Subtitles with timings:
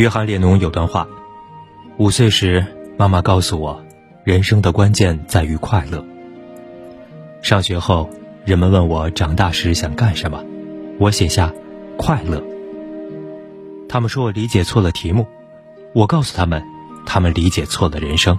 [0.00, 1.06] 约翰列侬有段话：
[1.98, 2.64] 五岁时，
[2.96, 3.84] 妈妈告诉我，
[4.24, 6.02] 人生的关键在于快乐。
[7.42, 8.08] 上学后，
[8.46, 10.42] 人们问我长大时想干什么，
[10.98, 11.52] 我写下
[11.98, 12.42] 快乐。
[13.90, 15.26] 他们说我理解错了题目，
[15.92, 16.64] 我告诉他们，
[17.04, 18.38] 他们理解错了人生。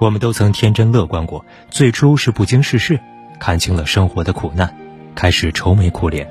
[0.00, 2.98] 我们都曾天真乐观过，最初是不经世事，
[3.38, 4.76] 看清了生活的苦难，
[5.14, 6.28] 开始愁眉苦脸。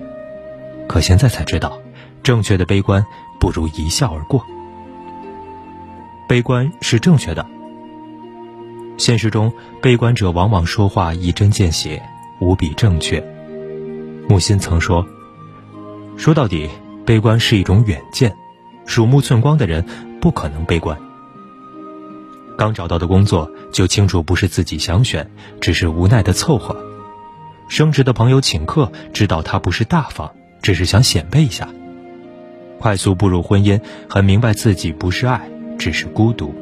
[0.90, 1.80] 可现在才知道，
[2.22, 3.06] 正确的悲观
[3.42, 4.46] 不如一笑而过。
[6.30, 7.46] 悲观是正确的。
[8.98, 9.52] 现实中，
[9.82, 12.02] 悲观者往往说话一针见血，
[12.40, 13.22] 无比正确。
[14.30, 15.06] 木心曾说
[16.16, 16.70] ：“说到底，
[17.04, 18.32] 悲观是一种远见，
[18.86, 19.84] 鼠目寸光的人
[20.22, 20.96] 不可能悲观。”
[22.58, 25.30] 刚找到的工作就清楚不是自己想选，
[25.60, 26.76] 只是无奈的凑合；
[27.68, 31.66] 升职的朋友请客，知道他不是大方，只是想显摆一下；
[32.82, 35.40] 快速步入婚姻，很明白自己不是爱，
[35.78, 36.54] 只是孤独。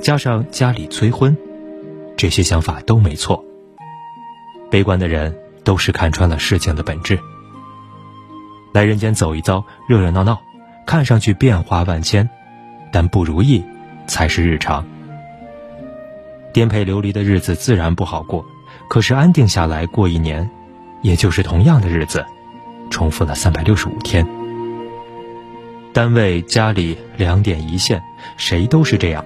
[0.00, 1.36] 加上家里催婚，
[2.16, 3.44] 这些想法都没错。
[4.70, 7.18] 悲观的人都是看穿了事情的本质。
[8.72, 10.40] 来人间走一遭，热热闹闹，
[10.86, 12.30] 看上去变化万千，
[12.92, 13.64] 但不如意
[14.06, 14.86] 才是日常。
[16.52, 18.46] 颠沛流离的日子自然不好过，
[18.88, 20.48] 可是安定下来过一年，
[21.02, 22.24] 也就是同样的日子，
[22.88, 24.24] 重复了三百六十五天。
[25.96, 28.02] 单位、家里两点一线，
[28.36, 29.24] 谁都是这样，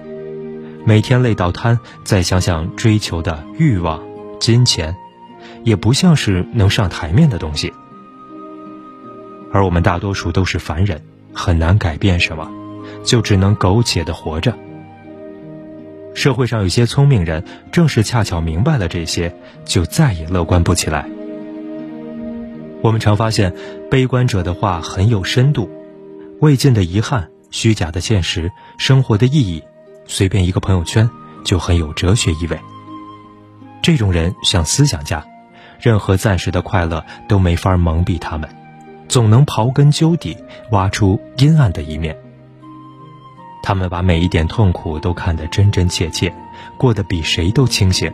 [0.85, 1.77] 每天累到瘫。
[2.05, 4.01] 再想想追求的欲望、
[4.39, 4.95] 金钱，
[5.65, 7.73] 也不像是能上台面的东西。
[9.51, 11.01] 而我们大多数都是凡人，
[11.33, 12.49] 很难改变什么，
[13.03, 14.57] 就只能苟且的活着。
[16.15, 19.35] 社会上有些聪明人，正是恰巧明白了这些，
[19.65, 21.05] 就再也乐观不起来。
[22.81, 23.53] 我们常发现，
[23.89, 25.69] 悲观者的话很有深度，
[26.41, 29.63] 未尽的遗憾、虚假的现实、生活的意义，
[30.07, 31.07] 随便一个朋友圈
[31.45, 32.59] 就很有哲学意味。
[33.83, 35.23] 这种人像思想家，
[35.79, 38.49] 任何暂时的快乐都没法蒙蔽他们，
[39.07, 40.35] 总能刨根究底，
[40.71, 42.17] 挖出阴暗的一面。
[43.61, 46.33] 他们把每一点痛苦都看得真真切切，
[46.75, 48.11] 过得比谁都清醒。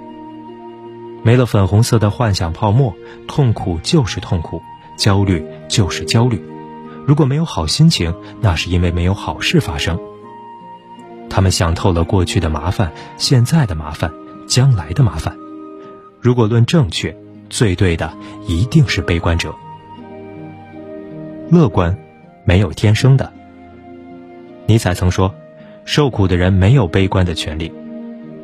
[1.24, 2.94] 没了粉红色的幻想泡沫，
[3.26, 4.62] 痛苦就是痛苦，
[4.98, 6.44] 焦虑就是焦虑。
[7.08, 9.98] 如果没有好心情，那是因为没有好事发生。
[11.30, 14.12] 他们想透了过去的麻烦、现在的麻烦、
[14.46, 15.34] 将来的麻烦。
[16.20, 17.16] 如果论正确，
[17.50, 18.12] 最对的
[18.46, 19.56] 一定是悲观者。
[21.50, 21.98] 乐观，
[22.44, 23.32] 没有天生的。
[24.66, 25.34] 尼采曾说
[25.86, 27.72] ：“受苦的人没有悲观的权利。”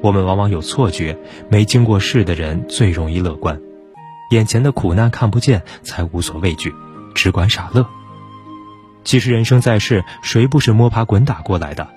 [0.02, 1.18] 我们往往有错觉，
[1.50, 3.60] 没经过事的人最容易乐观，
[4.32, 6.74] 眼前的苦难看不见，才无所畏惧，
[7.14, 7.86] 只管傻乐。
[9.04, 11.88] 其实人生在世，谁不是摸爬滚打过来的？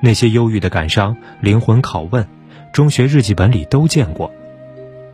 [0.00, 2.26] 那些忧郁的感伤、灵魂拷问，
[2.72, 4.30] 中学日记本里都见过。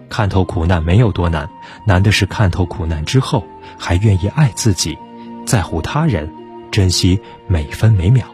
[0.09, 1.49] 看透苦难没有多难，
[1.87, 3.45] 难的是看透苦难之后，
[3.79, 4.99] 还愿意爱自己，
[5.47, 6.29] 在乎他人。
[6.73, 8.25] 珍惜每分每秒，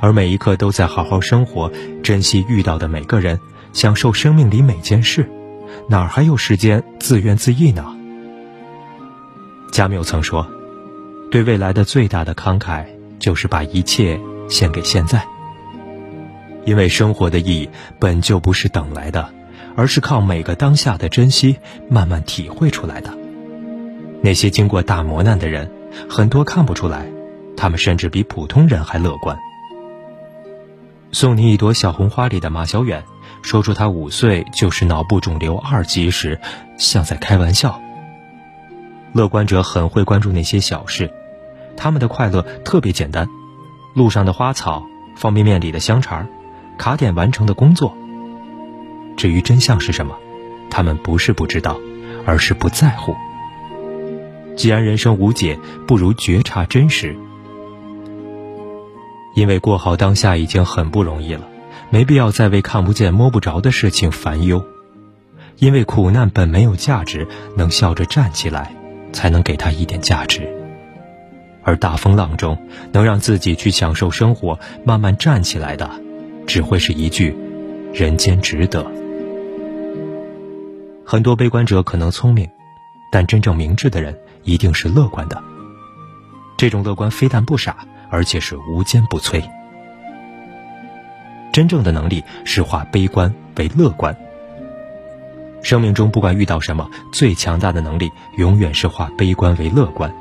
[0.00, 1.70] 而每一刻都在好好生活，
[2.02, 3.38] 珍惜遇到的每个人，
[3.74, 5.30] 享受生命里每件事，
[5.86, 7.84] 哪儿还有时间自怨自艾呢？
[9.70, 10.50] 加缪曾说
[11.30, 12.84] ：“对未来的最大的慷慨，
[13.18, 15.24] 就是把一切献给现在。”
[16.64, 17.70] 因为生活的意义
[18.00, 19.32] 本就不是等来的，
[19.76, 21.56] 而是靠每个当下的珍惜
[21.88, 23.16] 慢慢体会出来的。
[24.22, 25.70] 那些经过大磨难的人。
[26.10, 27.06] 很多看不出来，
[27.56, 29.34] 他们甚至比普通人还乐观。
[31.10, 33.02] 送你一朵小红花里的马小远
[33.40, 36.38] 说出他五岁就是脑部肿瘤二级时，
[36.76, 37.80] 像在开玩笑。
[39.16, 41.10] 乐观者很会关注那些小事，
[41.74, 43.26] 他们的快乐特别简单：
[43.94, 44.84] 路上的花草、
[45.16, 46.28] 方便面里的香肠、
[46.76, 47.96] 卡点完成的工作。
[49.16, 50.14] 至于真相是什么，
[50.68, 51.78] 他们不是不知道，
[52.26, 53.16] 而是不在乎。
[54.54, 57.16] 既然人生无解，不如觉察真实。
[59.34, 61.48] 因为过好当下已经很不容易了，
[61.88, 64.62] 没必要再为看不见摸不着的事情烦忧。
[65.56, 67.26] 因为苦难本没有价值，
[67.56, 68.75] 能笑着站起来，
[69.16, 70.46] 才能给他一点价值。
[71.62, 72.58] 而大风浪中，
[72.92, 75.90] 能让自己去享受生活、慢慢站起来的，
[76.46, 77.34] 只会是一句
[77.94, 78.86] “人间值得”。
[81.06, 82.46] 很多悲观者可能聪明，
[83.10, 84.14] 但真正明智的人。
[84.48, 85.42] 一定是乐观的。
[86.56, 89.42] 这种乐观非但不傻，而且是无坚不摧。
[91.52, 94.16] 真正的能力是化悲观为乐观。
[95.66, 100.14] 生命中不管遇到什么，最强大的能力永远是化悲观为乐观。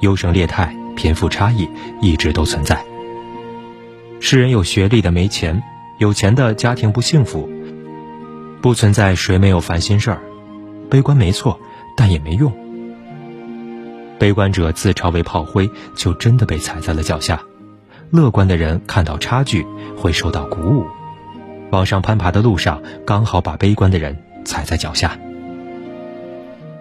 [0.00, 1.66] 优胜劣汰，贫富差异
[2.02, 2.84] 一直都存在。
[4.20, 5.62] 世人有学历的没钱，
[5.96, 7.48] 有钱的家庭不幸福，
[8.60, 10.20] 不存在谁没有烦心事儿。
[10.90, 11.58] 悲观没错，
[11.96, 12.52] 但也没用。
[14.18, 17.38] 悲观者自嘲为炮灰，就真的被踩在了脚下；
[18.10, 19.66] 乐观的人看到差距
[19.96, 20.86] 会受到鼓舞，
[21.70, 24.14] 往上攀爬的路上刚好把悲观的人
[24.48, 25.18] 踩在脚下。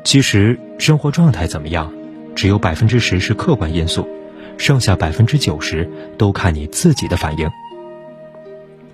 [0.06, 1.92] 其实生活状态怎么样，
[2.34, 4.08] 只有百分之十是客观因素，
[4.58, 7.50] 剩下百分之九十都看你自己的反应。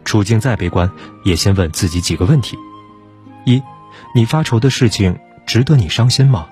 [0.04, 0.90] 处境再悲观，
[1.24, 2.58] 也先问自己几个问题：
[3.46, 3.62] 一，
[4.16, 5.16] 你发愁的事情
[5.46, 6.48] 值得你伤心吗？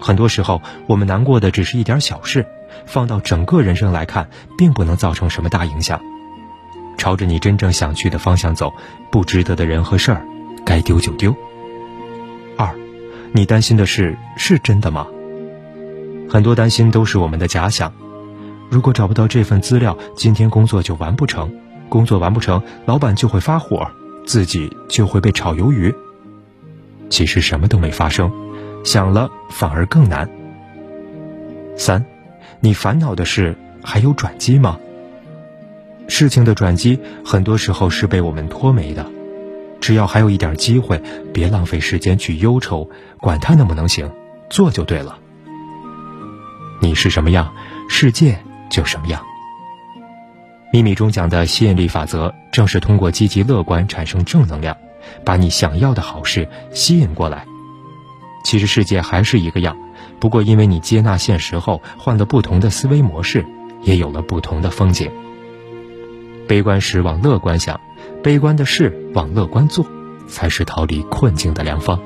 [0.00, 2.46] 很多时候，我们难过的只是一点小事，
[2.86, 6.00] 放到整个人生来看，并不能造成什么大影响。
[6.96, 8.72] 朝着你真正想去的方向走，
[9.12, 10.26] 不值得的人和事儿，
[10.76, 11.34] 该丢就丢。
[12.58, 12.68] 二，
[13.32, 15.06] 你担心的事是真的吗？
[16.28, 17.90] 很多担心都是我们的假想。
[18.68, 21.48] 如果找不到这份资料，今天工作就完不成；
[21.88, 23.90] 工作完不成，老板就会发火，
[24.26, 25.94] 自己就会被炒鱿鱼。
[27.08, 28.30] 其实什么都没发生。
[28.84, 30.28] 想了反而更难。
[31.78, 32.04] 三，
[32.60, 34.78] 你烦恼的事还有转机吗？
[36.06, 39.10] 事情的转机很多时候是被我们拖没的，
[39.80, 41.00] 只要还有一点机会，
[41.32, 42.88] 别浪费时间去忧愁，
[43.20, 44.10] 管它能不能行，
[44.50, 45.18] 做就对了。
[46.80, 47.54] 你是什么样，
[47.88, 48.38] 世界
[48.68, 49.22] 就什么样。
[50.72, 54.76] 秘密中讲的吸引力法则，正是通过积极乐观产生正能量，
[55.24, 57.46] 把你想要的好事吸引过来。
[58.44, 59.76] 其实世界还是一个样，
[60.20, 63.46] 不过因为你接纳现实后换了不同的思维模式，
[63.82, 65.10] 也有了不同的风景。
[66.48, 67.80] 悲观时往乐观想，
[68.22, 69.86] 悲观的事往乐观做，
[70.28, 72.00] 才是逃离困境的良方。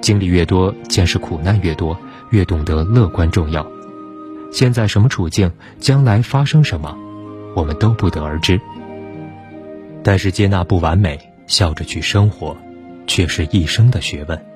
[0.00, 1.98] 经历越多，见识苦难越多，
[2.30, 3.66] 越懂得乐观重要。
[4.52, 6.96] 现在什么处境，将来发生什么，
[7.54, 8.60] 我们都不得而知。
[10.02, 12.56] 但是接纳不完美，笑着去生活。
[13.08, 14.55] 却是一生的学问。